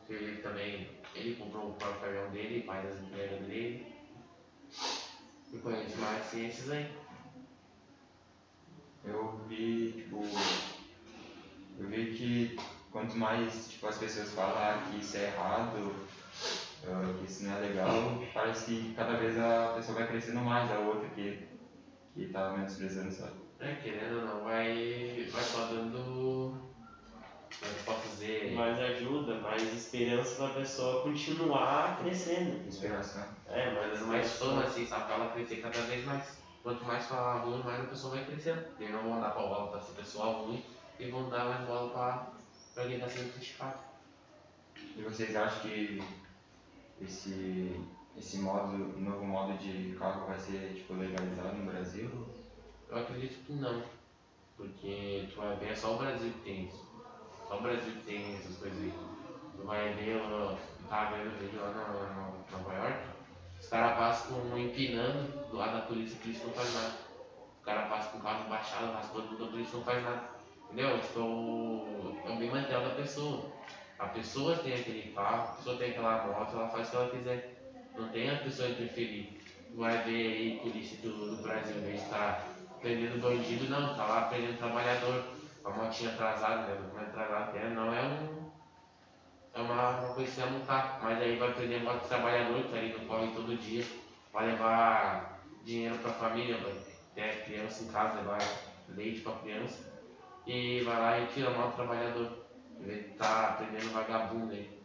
[0.06, 3.86] que ele também ele comprou o próprio caminhão dele, pai das entregas dele.
[5.52, 6.90] E conheço mais esses aí.
[9.04, 10.22] Eu vi, tipo,
[11.78, 12.56] eu vi que
[12.92, 15.94] quanto mais, tipo, as pessoas falam que isso é errado,
[16.86, 20.70] ah, que isso não é legal, parece que cada vez a pessoa vai crescendo mais,
[20.70, 21.48] a outra que,
[22.14, 23.34] que tá menosprezando, sabe?
[23.58, 26.69] É, querendo ou não, vai, vai só dando.
[27.62, 28.52] É posso dizer?
[28.52, 32.66] Mais ajuda, mais esperança pra pessoa continuar crescendo.
[32.66, 33.24] Inspiração.
[33.48, 35.04] É, mais, Dando mais fama, assim, sabe?
[35.04, 36.40] Pra ela crescer cada vez mais.
[36.62, 38.64] Quanto mais falar ruim, mais a pessoa vai crescendo.
[38.78, 40.64] Eles não vão dar pra bola pra esse pessoal ruim
[40.98, 42.32] e vão dar mais bola pra,
[42.74, 43.78] pra quem tá sendo criticado.
[44.96, 46.02] E vocês acham que
[47.00, 47.80] esse,
[48.16, 52.10] esse modo, novo modo de carro vai ser, tipo, legalizado no Brasil?
[52.88, 53.82] Eu acredito que não.
[54.56, 56.89] Porque tu vai ver, é só o Brasil que tem isso.
[57.50, 58.92] Só o Brasil tem essas coisas aí.
[59.56, 60.22] Tu vai ver,
[60.88, 62.98] tava vendo vídeo lá na, na Nova York,
[63.58, 66.94] os caras passam empinando do lado da polícia, a polícia não faz nada.
[67.58, 70.22] Os caras passam com o carro baixado, raspando tudo, a polícia não faz nada.
[70.70, 71.00] Entendeu?
[71.00, 73.46] Tipo, é o- o bem mantel da pessoa.
[73.98, 77.10] A pessoa tem aquele carro, a pessoa tem aquela moto, ela faz o que ela
[77.10, 77.54] quiser.
[77.98, 79.40] Não tem a pessoa interferir.
[79.74, 82.46] Vai ver aí polícia do, do Brasil, em vez de estar
[82.80, 85.39] prendendo bandido, não, tá lá prendendo trabalhador.
[85.64, 86.90] A motinha atrasada, né?
[86.92, 88.50] Não é atrasada, não é um.
[89.52, 91.00] É uma, uma coisa que você montar.
[91.02, 93.84] Mas aí vai prender um trabalhador que tá ali no corre todo dia,
[94.32, 96.74] vai levar dinheiro pra família, vai
[97.14, 98.38] ter criança em casa, levar
[98.88, 99.90] leite pra criança.
[100.46, 102.46] E vai lá e tira mal trabalhador.
[102.78, 104.80] De tá prendendo vagabundo aí.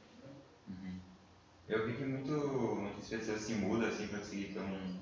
[1.68, 5.00] Eu vi que muito, muitas pessoas se mudam, assim, pra conseguir ter um,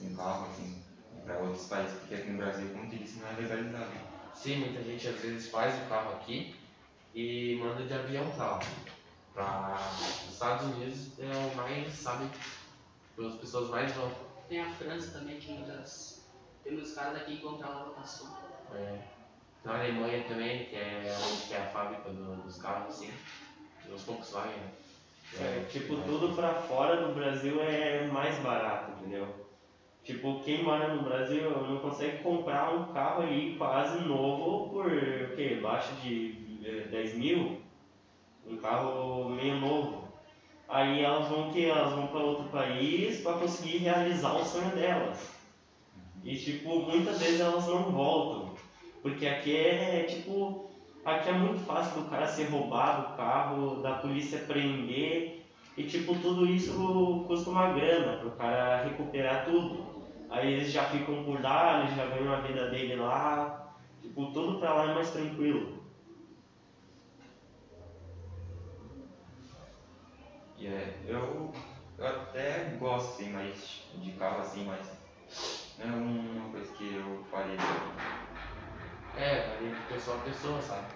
[0.00, 0.82] um carro, assim,
[1.24, 4.09] pra outros países, porque aqui no Brasil, como tu disse, não é legalizado.
[4.34, 6.54] Sim, muita gente às vezes faz o carro aqui
[7.14, 8.60] e manda de avião pra lá.
[9.34, 12.28] Para os Estados Unidos é o mais, sabe,
[13.18, 14.10] as pessoas mais vão.
[14.48, 16.24] Tem a França também, que muitas.
[16.64, 18.36] Tem muitos caras daqui que controlam a votação.
[18.72, 18.98] É.
[19.64, 23.12] Na Alemanha também, que é onde que é a fábrica do- dos carros, assim.
[23.84, 24.70] Dos Volkswagen, né?
[25.38, 29.49] É, tipo, é, tudo pra fora do Brasil é mais barato, entendeu?
[30.04, 35.36] Tipo, quem mora no Brasil não consegue comprar um carro ali quase novo por o
[35.36, 35.58] quê?
[35.58, 37.60] Abaixo de eh, 10 mil?
[38.46, 40.08] Um carro meio novo.
[40.68, 45.30] Aí elas vão que elas vão para outro país para conseguir realizar o sonho delas.
[46.22, 48.54] E tipo, muitas vezes elas não voltam.
[49.02, 50.70] Porque aqui é tipo.
[51.04, 55.46] Aqui é muito fácil do cara ser roubado o carro, da polícia prender.
[55.76, 59.89] E tipo, tudo isso custa uma grana pro cara recuperar tudo.
[60.30, 63.74] Aí eles já ficam por lá, eles já ganham a vida dele lá.
[64.00, 65.80] Tipo, tudo pra lá é mais tranquilo.
[70.56, 71.52] E é, eu,
[71.98, 74.86] eu até gosto, assim, mas de carro assim, mas
[75.78, 77.56] não é uma coisa que eu faria.
[79.16, 80.86] É, varia de pessoa a pessoa, sabe?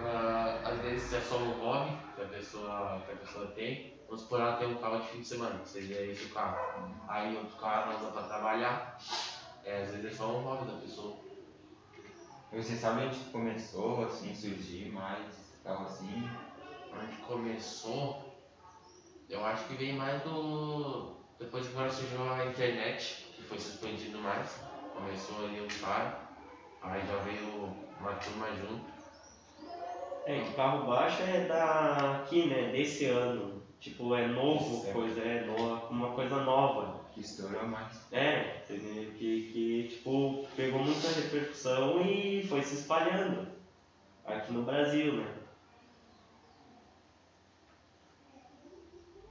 [0.00, 3.95] Ah, às vezes é só um hobby que a pessoa, que a pessoa tem.
[4.06, 6.90] Vamos supor ela tem um carro de fim de semana, que seja esse o carro.
[7.08, 8.98] Aí outro carro ela usa pra trabalhar.
[9.64, 11.16] É, às vezes é só um hobby da pessoa.
[12.52, 16.30] Você sabe onde começou, assim, surgir mais carro assim?
[16.92, 18.22] Onde começou,
[19.28, 21.16] eu acho que vem mais do.
[21.38, 24.60] Depois que agora surgiu a internet, que foi se expandindo mais.
[24.94, 26.20] Começou ali um cara,
[26.80, 28.86] aí já veio uma turma junto.
[30.24, 32.70] É, o carro baixo é daqui, né?
[32.72, 33.65] Desse ano.
[33.80, 34.94] Tipo, é novo, Certo.
[34.94, 37.04] coisa, é nova, uma coisa nova.
[37.12, 38.06] Que estourou mais.
[38.12, 43.46] É, que, que tipo, pegou muita repercussão e foi se espalhando
[44.24, 45.34] aqui no Brasil, né?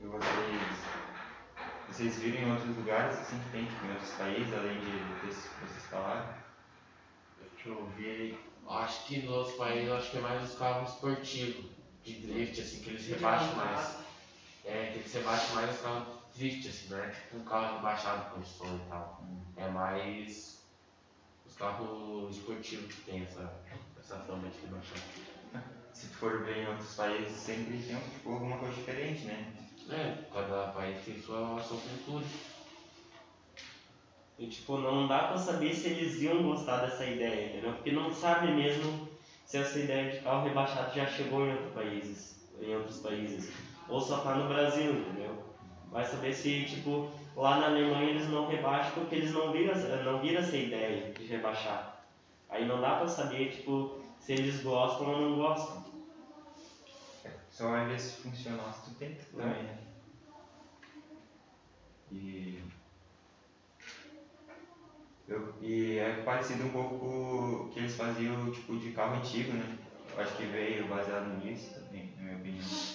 [0.01, 0.61] E vocês,
[1.89, 5.27] vocês viram em outros lugares, assim, que tem, tipo, em outros países, além de que
[5.27, 6.33] vocês falaram?
[7.39, 8.39] Deixa eu ver.
[8.67, 11.65] Acho que nos outros países acho que é mais os carros esportivos,
[12.03, 14.04] de drift, assim, que eles rebaixam mais.
[14.65, 18.35] É, que eles rebaixam mais os carros drift, assim, não é tipo um carro rebaixado
[18.35, 19.23] com som e tal.
[19.55, 20.63] É mais
[21.45, 23.53] os carros esportivos que tem essa,
[23.99, 24.99] essa fama de rebaixar.
[25.93, 29.53] Se tu for ver em outros países, sempre tem tipo, alguma coisa diferente, né?
[29.89, 32.25] É, cada país tem sua, sua cultura.
[34.37, 37.73] E tipo, não dá pra saber se eles iam gostar dessa ideia, entendeu?
[37.73, 39.07] Porque não sabe mesmo
[39.45, 43.53] se essa ideia de carro rebaixado já chegou em outros países, em outros países.
[43.87, 45.43] Ou só tá no Brasil, entendeu?
[45.91, 50.03] Vai saber se, tipo, lá na Alemanha eles não rebaixam porque eles não viram, essa-
[50.03, 52.03] não viram essa ideia de rebaixar.
[52.49, 55.83] Aí não dá pra saber, tipo, se eles gostam ou não gostam.
[57.49, 59.77] Só vai ver se funcionar se tu tenta também, né?
[62.11, 62.59] E...
[65.27, 69.53] Eu, e é parecido um pouco com o que eles faziam tipo de carro antigo,
[69.53, 69.77] né?
[70.13, 72.94] Eu acho que veio baseado nisso também, na minha opinião.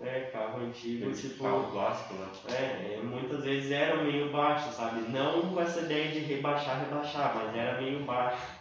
[0.00, 1.42] É, carro antigo, Aquele tipo.
[1.42, 2.30] carro clássico lá.
[2.54, 5.08] É, é, muitas vezes era meio baixo, sabe?
[5.10, 8.58] Não com essa ideia de rebaixar, rebaixar, mas era meio baixo.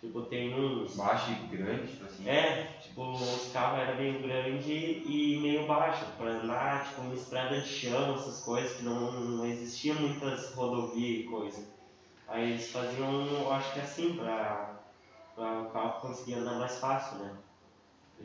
[0.00, 0.96] Tipo, tem uns.
[0.96, 2.28] Baixo e grande, tipo assim.
[2.28, 7.60] É, tipo, os carros eram meio grande e meio baixo, pra andar, tipo, uma estrada
[7.60, 11.64] de chão, essas coisas, que não, não existia muitas rodovias e coisa.
[12.26, 14.74] Aí eles faziam, acho que assim, pra,
[15.34, 17.30] pra o carro conseguir andar mais fácil, né?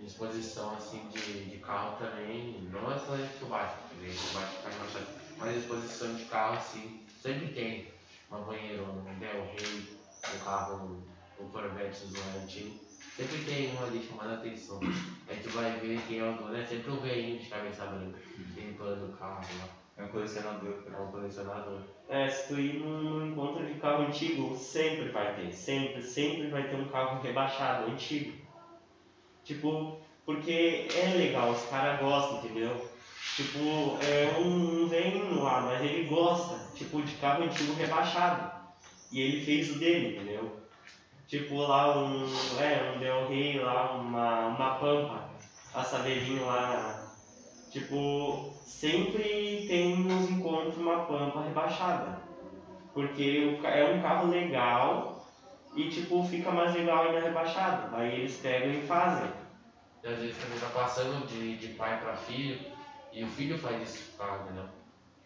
[0.06, 3.16] Exposição assim de, de carro também, não é só
[3.48, 5.06] baixo, porque baixo fica rebaixado,
[5.38, 7.88] mas exposição de carro assim, sempre tem
[8.30, 9.98] uma banheira, um Del Rey,
[10.36, 11.04] um carro,
[11.40, 12.80] um Corvette um antigo,
[13.16, 14.80] sempre tem um ali chamando a atenção.
[15.28, 18.20] Aí tu vai ver quem é o dono, é sempre um veinho de cabeça branca,
[18.56, 20.84] limpando o carro lá, É um colecionador.
[20.92, 21.82] é um colecionador.
[22.10, 26.70] É, se tu ir num encontro de carro antigo, sempre vai ter, sempre, sempre vai
[26.70, 28.47] ter um carro rebaixado, antigo.
[29.48, 32.86] Tipo, porque é legal, os caras gostam, entendeu?
[33.38, 38.52] Tipo, é um, um velhinho lá, mas ele gosta, tipo, de carro antigo rebaixado.
[39.10, 40.60] E ele fez o dele, entendeu?
[41.28, 42.26] Tipo, lá um,
[42.60, 45.30] é, um Del Rey lá, uma, uma Pampa,
[45.74, 47.08] a Saveirinho lá,
[47.72, 52.20] Tipo, sempre tem nos encontros uma pampa rebaixada.
[52.94, 55.17] Porque é um carro legal
[55.78, 57.96] e tipo, fica mais legal ainda rebaixado.
[57.96, 59.32] Aí eles pegam e fazem.
[60.04, 62.60] E às vezes também tá passando de, de pai para filho,
[63.14, 64.70] e o filho faz isso com o carro, entendeu?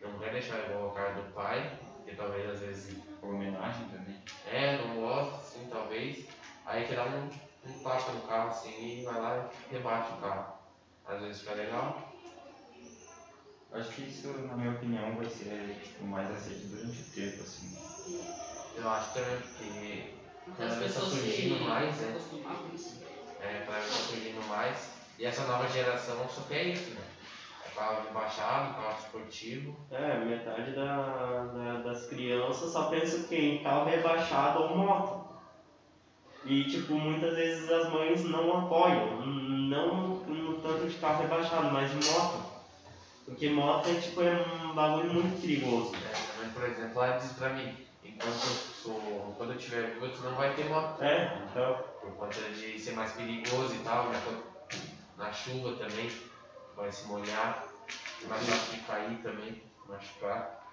[0.01, 4.21] Não quer deixar igual o carro do pai, que talvez às vezes Por homenagem também.
[4.45, 6.27] É, não gosta, assim, talvez.
[6.65, 7.29] Aí que dá um,
[7.69, 10.53] um tapa no carro assim e vai lá e rebate o carro.
[11.07, 12.13] Às vezes fica legal.
[13.71, 17.77] Acho que isso, na minha opinião, vai ser tipo, mais aceito durante o tempo, assim.
[18.75, 20.20] Eu acho também que
[20.57, 22.19] cada vez tá pessoas surgindo se mais, se né?
[23.39, 24.89] É, cada vez surgindo mais.
[25.17, 27.01] E essa nova geração só quer isso, né?
[27.65, 29.75] É carro rebaixado, carro esportivo.
[29.91, 33.35] É, metade da, da- das crianças só pensa o quê?
[33.37, 35.31] Em carro rebaixado ou moto.
[36.43, 41.91] E, tipo, muitas vezes as mães não apoiam, não no tanto de carro rebaixado, mas
[41.91, 42.43] de moto.
[43.25, 45.91] Porque moto é, tipo, é um bagulho muito perigoso.
[45.95, 50.21] É, mãe, por exemplo, ela diz pra mim, enquanto sou, quando eu tiver vivo, tu
[50.23, 51.01] não vai ter moto.
[51.01, 56.09] É, então, Por conta de ser mais perigoso e tal, já que na chuva também,
[56.75, 57.67] vai se molhar,
[58.27, 60.67] mais fácil de cair também, machucar.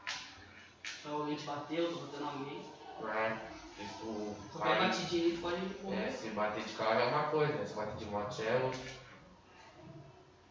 [1.02, 2.72] Provavelmente bateu, tô batendo alguém.
[3.14, 3.48] É?
[3.78, 4.90] Tipo, Qualquer vai-
[5.40, 7.64] pode é, se bater de carro é uma coisa, né?
[7.66, 8.80] Se bater de moto é outra.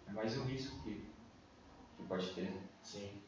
[0.07, 1.11] É mais o risco que,
[1.97, 2.43] que pode ter.
[2.43, 2.61] né?
[2.81, 3.21] Sim.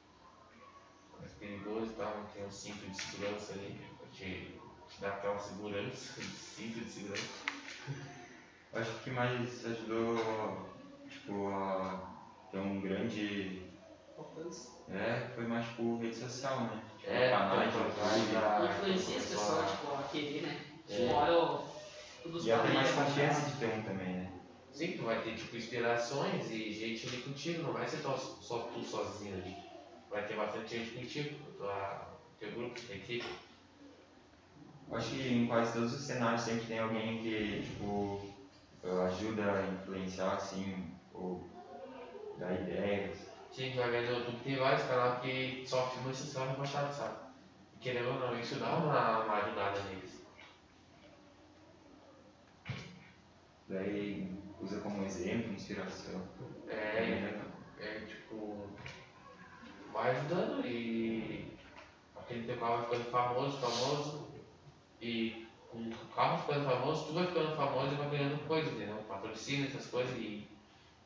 [1.19, 3.88] Mais perigoso e tal, tem um cinto de segurança ali,
[4.19, 7.29] pra te, te dar aquela segurança, cinto de segurança.
[8.73, 10.69] Acho que o que mais ajudou,
[11.09, 12.01] tipo, a
[12.51, 13.63] ter um grande...
[14.17, 14.69] Alcance.
[14.89, 16.83] É, foi mais, tipo, rede social, né?
[16.99, 20.65] Tipo, É, canais, então, dar- Influencia as pessoal- pessoas, tipo, a querer, né?
[20.89, 20.93] É.
[20.95, 21.69] Tipo, olha o-
[22.43, 24.31] E ela tem mais confiança de ter um também, né?
[24.73, 28.59] Sim, tu vai ter tipo inspirações e gente ali contigo, não vai ser só, só
[28.73, 29.55] tu sozinho ali.
[30.09, 33.25] Vai ter bastante gente contigo, tua, teu grupo, tua equipe.
[34.91, 38.21] Acho que em quase todos os cenários sempre tem alguém que, tipo,
[39.05, 41.47] ajuda a influenciar, assim, ou
[42.37, 43.29] dar ideias.
[43.51, 46.95] Sim, tu vai ver no YouTube, tem vários canais que só filmam esses caras rebaixados,
[46.95, 47.17] sabe?
[47.75, 50.23] E querendo ou não, isso dá uma, uma ajudada neles.
[53.67, 56.21] Daí usa como exemplo, inspiração.
[56.67, 57.39] É,
[57.79, 58.67] é tipo,
[59.93, 61.57] vai ajudando e
[62.15, 64.28] aquele carro vai ficando famoso, famoso,
[65.01, 68.97] e com o carro ficando famoso, tu vai ficando famoso e vai ganhando coisas, entendeu?
[69.07, 70.47] Patrocínio, essas coisas, e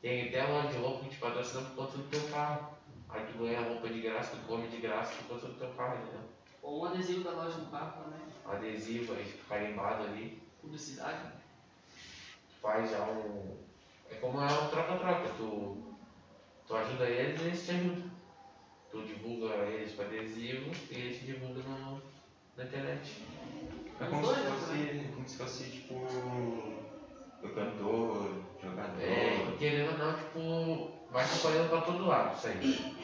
[0.00, 2.74] tem até loja de roupa que te patrocina por conta do teu carro.
[3.08, 6.02] Aí tu ganha roupa de graça, tu come de graça por conta do teu carro,
[6.02, 6.28] entendeu?
[6.62, 8.20] Ou um adesivo da loja do carro também.
[8.44, 11.32] Adesivo aí, carimbado ali, Publicidade.
[12.60, 13.56] faz já um.
[14.10, 15.76] É como é um troca-troca, tu,
[16.66, 18.10] tu ajuda eles e eles te ajudam.
[18.90, 22.00] Tu divulga eles com adesivo e eles te divulgam
[22.56, 23.22] na internet.
[24.00, 28.30] É como se fosse, como se fosse tipo, o cantor,
[28.62, 29.00] jogador.
[29.00, 32.96] É, querendo ou não, tipo, vai apoiando pra todo lado isso aí.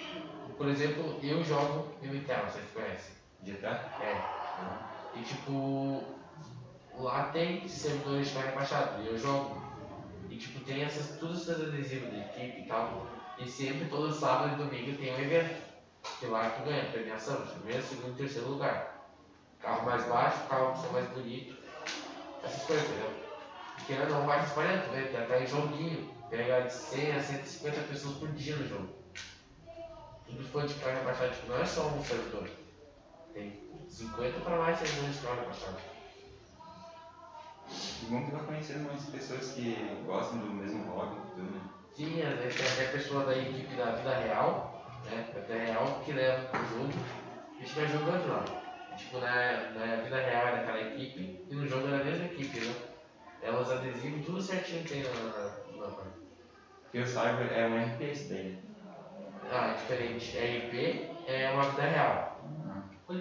[0.57, 3.15] Por exemplo, eu jogo MTA, vocês conhecem.
[3.43, 3.71] GTA?
[4.03, 5.19] É.
[5.19, 6.03] E tipo,
[6.99, 9.61] lá tem servidores de baixado, e eu jogo.
[10.29, 13.07] E tipo, tem essas, todos esses adesivos da equipe e tal.
[13.39, 15.71] E sempre, todo sábado e domingo tem um evento.
[16.19, 19.00] Que lá tu ganha premiação, primeiro, segundo e terceiro lugar.
[19.61, 21.57] Carro mais baixo, carro que mais bonito.
[22.43, 23.13] Essas coisas, entendeu?
[23.87, 26.11] Querendo ou não, vai se espalhando, vê, tem até joguinho.
[26.31, 28.89] Pega de 100 a 150 pessoas por dia no jogo.
[30.27, 32.49] Tudo for de carga baixada, tipo, não é só um servidor.
[33.35, 35.79] Tem 50 para mais servidores de carga baixada.
[38.03, 39.75] E bom que vai conhecendo mais pessoas que
[40.07, 41.61] gostam do mesmo hobby e tudo, né?
[41.93, 45.31] Sim, às vezes tem até pessoa da equipe da vida real, né?
[45.35, 46.93] Da vida real que leva pro jogo
[47.59, 48.60] e fica jogando lá.
[49.01, 52.61] Tipo, na, na vida real é daquela equipe e no jogo é da mesma equipe,
[52.61, 52.75] né?
[53.43, 55.11] Elas adesivos, tudo certinho tem na.
[55.11, 55.91] na.
[56.83, 58.59] Porque o Cyber é um RP esse daí.
[59.51, 60.37] Ah, é diferente.
[60.37, 62.41] RP é uma vida real.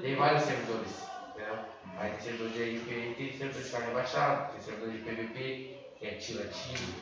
[0.01, 1.59] Tem vários servidores, entendeu?
[1.97, 6.05] Aí tem servidor de RP, tem servidor de carga baixada, tem servidor de PVP, que
[6.05, 6.93] é tira tiro,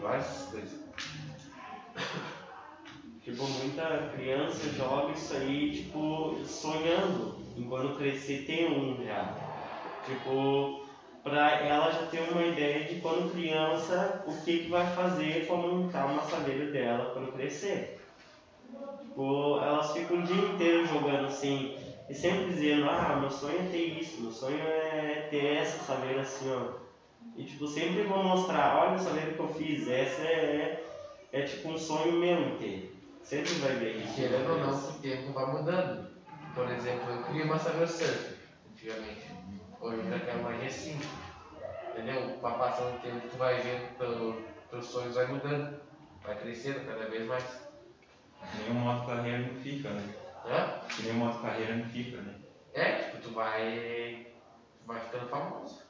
[0.00, 0.80] várias coisas.
[3.22, 9.34] Tipo, muita criança joga isso aí, tipo, sonhando em quando crescer ter um já.
[10.06, 10.84] Tipo,
[11.22, 15.56] pra ela já ter uma ideia de quando criança o que, que vai fazer pra
[15.56, 18.00] montar uma saveira dela quando crescer.
[19.00, 21.76] Tipo, elas ficam o dia inteiro jogando assim,
[22.08, 26.22] e sempre dizendo, ah, meu sonho é ter isso, meu sonho é ter essa saveira
[26.22, 26.80] assim, ó.
[27.36, 30.82] E tipo, sempre vou mostrar, olha a saveira que eu fiz, essa é,
[31.32, 32.96] é tipo um sonho meu ter.
[33.22, 34.14] Sempre vai ver isso.
[34.14, 36.09] querendo ou não, o tempo vai mudando.
[36.54, 38.36] Por exemplo, eu queria uma surf,
[38.70, 39.26] antigamente.
[39.80, 41.00] Hoje eu já quero mais assim.
[41.92, 42.38] Entendeu?
[42.40, 45.80] Com a passando do tempo, tu vai vendo teu, teus sonhos vai mudando.
[46.22, 47.44] Vai crescendo cada vez mais.
[47.44, 50.14] Que nem um moto carreira no FIFA, né?
[50.44, 50.88] Hã?
[50.88, 52.34] Que nem um moto carreira no FIFA, né?
[52.74, 54.26] É, tipo, tu vai.
[54.80, 55.82] Tu vai ficando famoso.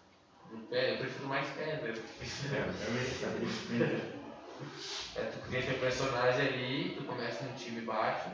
[0.69, 1.81] Pé, Eu prefiro mais pé, né?
[1.83, 3.49] É, eu também,
[3.79, 4.21] também.
[5.17, 8.31] É, tu cria teu personagem ali, tu começa num time baixo,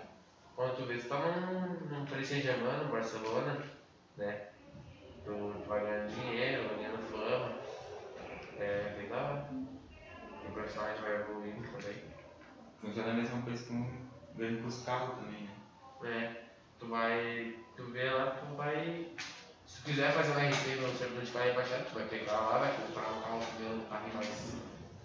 [0.57, 3.62] quando tu vê, tu tá num, num Paris Saint-Germain, no Barcelona,
[4.16, 4.48] né?
[5.22, 7.59] Tu, tu vai ganhando dinheiro, ganhando fama.
[8.59, 9.48] É bem da hora.
[9.52, 12.02] E o personagem vai evoluindo também.
[12.80, 15.54] Funciona a mesma coisa com ganho com os carros também, né?
[16.04, 16.42] É,
[16.78, 17.57] tu vai.
[17.76, 19.12] Tu vê lá, tu vai.
[19.66, 22.59] Se tu quiser fazer um RP no servidor de carro rebaixado, tu vai pegar lá,
[22.59, 24.54] vai comprar um carro meu, um carrinho mais.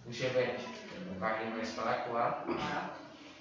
[0.06, 0.66] um Chevette,
[1.14, 2.46] um carrinho mais fraco lá,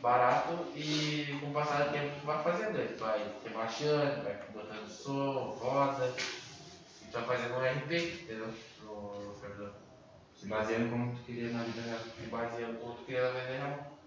[0.01, 0.67] Barato.
[0.75, 5.59] e com o passar do tempo tu vai fazendo, tu vai rebaixando, vai botando som,
[5.61, 6.15] roda,
[7.03, 8.55] e tu vai fazendo um RP, entendeu?
[8.83, 9.73] No, no servidor.
[10.35, 12.01] Se baseando como tu queria na vida real.
[12.19, 13.99] E baseando como tu queria na vida real.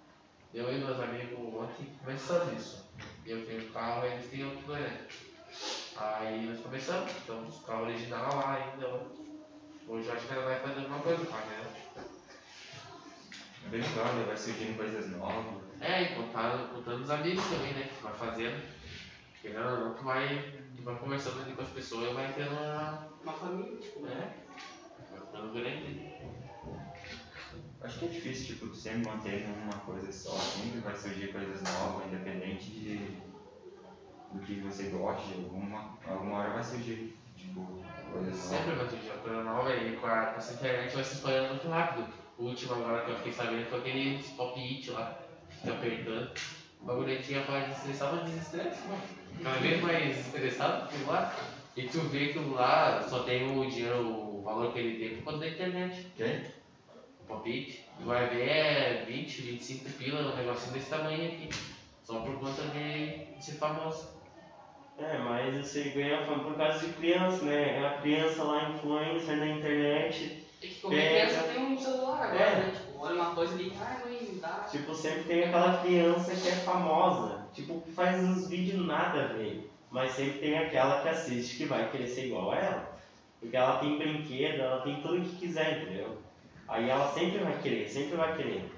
[0.53, 2.85] Eu e meus amigos ontem começamos isso.
[3.25, 5.07] Eu tenho um carro e eles têm outro né?
[5.95, 8.87] Aí nós começamos, então os carros original lá ainda.
[9.87, 11.73] Hoje eu acho que ela vai fazer alguma coisa com a né?
[13.65, 14.23] É bem legal, né?
[14.25, 15.72] vai surgindo coisas novas.
[15.83, 17.83] É, e contando, contando os amigos também, né?
[17.83, 18.63] Que tu vai fazendo.
[19.41, 22.51] Querendo ou não, tu vai, tu vai conversando ali com as pessoas e vai tendo
[22.51, 23.11] uma.
[23.21, 24.33] Uma família, tipo, né?
[25.11, 26.13] Vai ficando grande.
[27.81, 31.61] Acho que é difícil, tipo, tu sempre manter numa coisa só, sempre vai surgir coisas
[31.61, 33.21] novas, independente de,
[34.31, 39.17] do que você goste, alguma, alguma hora vai surgir, tipo, coisas Sempre vai surgir uma
[39.17, 42.07] coisa nova e com, a, com essa internet vai se espalhando muito rápido.
[42.37, 45.19] O último agora que eu fiquei sabendo foi aquele pop it lá,
[45.63, 46.31] fica apertando.
[46.81, 49.01] O bagulho tinha para desestressar, mas desestressa, mano.
[49.41, 51.33] Cada vez mais estressado por lá.
[51.75, 55.23] E tu vê que lá só tem o dinheiro, o valor que ele tem por
[55.23, 56.07] conta da internet.
[56.17, 56.43] Quem?
[57.21, 57.85] O pop it.
[57.97, 61.49] Tu vai ver é 20, 25 pila, um negocinho desse tamanho aqui.
[62.03, 64.09] Só por conta de ser famoso.
[64.99, 67.87] É, mas você ganha fama por causa de criança, né?
[67.87, 70.45] A criança lá, influencer na internet.
[70.61, 72.55] É que qualquer É, criança tem um celular agora, é.
[72.57, 72.73] né?
[73.03, 74.65] Tipo, olha uma coisa ai mãe, dá.
[74.71, 77.45] Tipo, sempre tem aquela criança que é famosa.
[77.53, 79.69] Tipo, que faz uns vídeos nada a ver.
[79.91, 82.97] Mas sempre tem aquela que assiste que vai querer ser igual a ela.
[83.39, 86.17] Porque ela tem brinquedo, ela tem tudo que quiser, entendeu?
[86.67, 88.71] Aí ela sempre vai querer, sempre vai querer.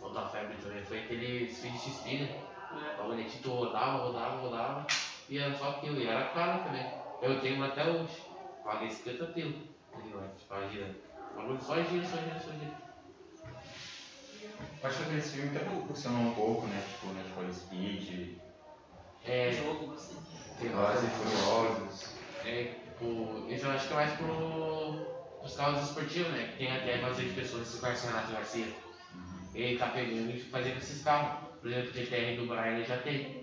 [0.00, 2.40] Outra febre também foi aquele Speed XP, né?
[2.72, 3.00] É.
[3.00, 4.86] A bonetinha tu rodava, rodava, rodava,
[5.28, 6.86] e era só aquilo, e era caro também.
[7.22, 8.22] Eu tenho até hoje,
[8.62, 9.54] paguei 50 pila.
[9.98, 10.94] Ele lá, tipo, imagina.
[11.32, 12.89] O bagulho só gira, só gira, só gira.
[14.82, 16.82] Acho que aqueles filmes até funcionam um pouco, né?
[16.88, 18.38] Tipo, Need for Speed,
[19.26, 20.16] É, Jogo, assim.
[20.60, 22.14] Velozes e Furiosos.
[22.44, 25.06] É, tipo, isso eu acho que é mais pro,
[25.40, 26.48] pros carros esportivos, né?
[26.52, 28.66] Que tem até bastante pessoas, esse Garcia Renato Garcia.
[29.54, 31.48] Ele tá pegando e fazendo esses carros.
[31.60, 33.40] Por exemplo, o GTR do Brian ele já tem.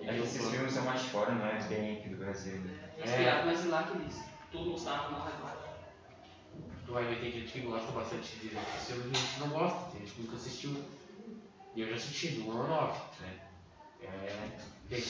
[0.00, 2.54] Ele É que esses filmes são mais de fora, não é bem aqui do Brasil.
[2.60, 2.78] né?
[2.98, 5.38] É inspirado mais em lá que eles tudo mostravam na rádio.
[5.38, 5.57] Tu
[6.92, 10.14] vai ver tem gente que gosta bastante de filme a gente não gosta, tem gente
[10.14, 10.84] que nunca assistiu.
[11.74, 13.40] E eu já assisti do 1 ao 9, né?
[14.02, 14.58] É.
[14.88, 15.04] tem.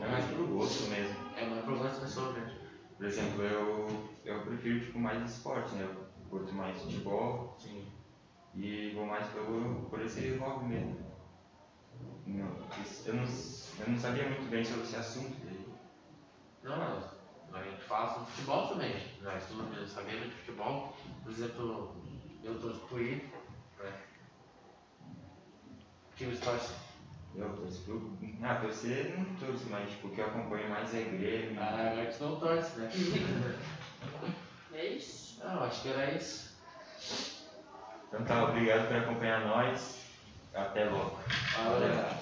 [0.00, 1.16] É mais pro gosto mesmo.
[1.36, 2.66] É mais problema das pessoas mesmo.
[2.96, 5.84] Por exemplo, eu, eu prefiro tipo, mais esporte, né?
[5.84, 7.86] Eu curto mais futebol Sim.
[8.54, 11.06] e vou mais pelo, por esse hobby mesmo.
[12.26, 12.46] Não,
[13.06, 15.36] eu, não, eu não sabia muito bem sobre esse assunto.
[16.62, 17.15] Não, não.
[17.58, 18.94] A gente fala sobre futebol também.
[19.22, 20.96] Nós todos mesmo sabemos de futebol.
[21.22, 21.96] Por exemplo,
[22.44, 23.40] eu torço pro Inter,
[23.82, 23.92] né?
[26.16, 26.68] Time esporte.
[27.34, 28.12] Eu torço pro.
[28.42, 31.60] Ah, torcer não torço mais, tipo, o que eu acompanho mais é Grêmio.
[31.60, 32.90] Ah, agora tu não torce, né?
[34.72, 35.40] É isso.
[35.42, 36.54] Não, acho que era isso.
[38.08, 40.04] Então tá, obrigado por acompanhar nós.
[40.54, 41.18] Até logo.
[41.56, 42.16] Valeu.